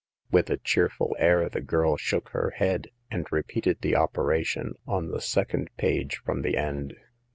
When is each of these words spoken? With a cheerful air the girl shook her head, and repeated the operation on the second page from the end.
With 0.31 0.49
a 0.49 0.57
cheerful 0.57 1.15
air 1.19 1.47
the 1.47 1.61
girl 1.61 1.95
shook 1.95 2.29
her 2.29 2.53
head, 2.55 2.87
and 3.11 3.31
repeated 3.31 3.81
the 3.81 3.95
operation 3.95 4.73
on 4.87 5.09
the 5.09 5.21
second 5.21 5.69
page 5.77 6.17
from 6.25 6.41
the 6.41 6.57
end. 6.57 6.95